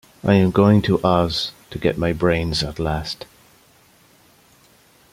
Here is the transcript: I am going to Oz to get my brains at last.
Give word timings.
I 0.23 0.33
am 0.33 0.49
going 0.49 0.81
to 0.81 0.99
Oz 1.03 1.51
to 1.69 1.77
get 1.77 1.95
my 1.95 2.11
brains 2.11 2.63
at 2.63 2.79
last. 2.79 3.27